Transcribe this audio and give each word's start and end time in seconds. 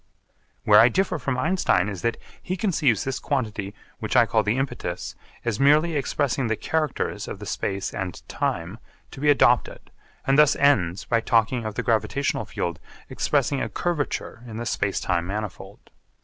Where 0.63 0.79
I 0.79 0.89
differ 0.89 1.19
from 1.19 1.37
Einstein 1.37 1.87
is 1.87 2.01
that 2.01 2.17
he 2.41 2.57
conceives 2.57 3.03
this 3.03 3.19
quantity 3.19 3.75
which 3.99 4.15
I 4.15 4.25
call 4.25 4.41
the 4.41 4.57
impetus 4.57 5.13
as 5.45 5.59
merely 5.59 5.95
expressing 5.95 6.47
the 6.47 6.55
characters 6.55 7.27
of 7.27 7.37
the 7.37 7.45
space 7.45 7.93
and 7.93 8.27
time 8.27 8.79
to 9.11 9.19
be 9.19 9.29
adopted 9.29 9.91
and 10.25 10.39
thus 10.39 10.55
ends 10.55 11.05
by 11.05 11.21
talking 11.21 11.65
of 11.65 11.75
the 11.75 11.83
gravitational 11.83 12.45
field 12.45 12.79
expressing 13.11 13.61
a 13.61 13.69
curvature 13.69 14.41
in 14.47 14.57
the 14.57 14.65
space 14.65 14.99
time 14.99 15.27
manifold. 15.27 15.91